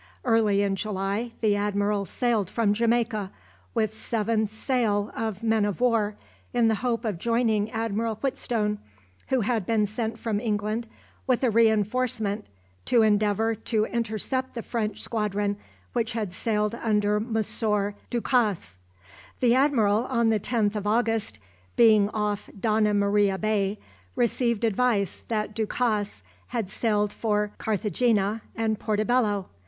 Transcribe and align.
Early 0.25 0.63
in 0.63 0.75
July, 0.75 1.33
the 1.41 1.55
admiral 1.55 2.05
sailed 2.05 2.49
from 2.49 2.73
Jamaica, 2.73 3.29
with 3.75 3.93
seven 3.95 4.47
sail 4.47 5.11
of 5.15 5.43
men 5.43 5.63
of 5.63 5.79
war, 5.79 6.15
in 6.55 6.69
the 6.69 6.73
hope 6.81 7.05
of 7.05 7.19
joining 7.19 7.69
Admiral 7.69 8.15
Whitstone, 8.15 8.79
who 9.27 9.41
had 9.41 9.67
been 9.67 9.85
sent 9.85 10.17
from 10.17 10.39
England 10.39 10.87
with 11.27 11.43
a 11.43 11.51
reinforcement 11.51 12.47
to 12.85 13.03
endeavour 13.03 13.53
to 13.53 13.85
intercept 13.85 14.55
the 14.55 14.63
French 14.63 15.01
squadron 15.03 15.57
which 15.93 16.13
had 16.13 16.33
sailed 16.33 16.73
under 16.73 17.19
Monsieur 17.19 17.93
Du 18.09 18.21
Casse. 18.21 18.79
The 19.39 19.53
admiral 19.53 20.05
on 20.05 20.29
the 20.31 20.39
10th 20.39 20.75
of 20.75 20.87
August, 20.87 21.37
being 21.75 22.09
off 22.09 22.49
Donna 22.59 22.95
Maria 22.95 23.37
Bay, 23.37 23.77
received 24.15 24.63
advice 24.63 25.21
that 25.27 25.53
Du 25.53 25.67
Casse 25.67 26.23
had 26.47 26.71
sailed 26.71 27.13
for 27.13 27.51
Carthagena 27.59 28.41
and 28.55 28.79
Portobello. 28.79 29.45